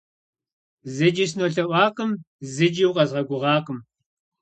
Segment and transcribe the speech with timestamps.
[0.95, 2.11] ЗыкӀи сынолъэӀуакъым,
[2.53, 3.79] зыкӀи укъэзгъэгугъакъым!